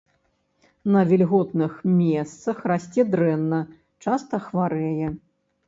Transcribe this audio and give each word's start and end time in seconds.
На 0.95 1.01
вільготных 1.11 1.75
месцах 1.99 2.57
расце 2.73 3.07
дрэнна, 3.13 3.61
часта 4.09 4.43
хварэе. 4.51 5.07